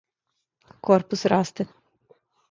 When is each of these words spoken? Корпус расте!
Корпус 0.87 1.21
расте! 1.33 1.63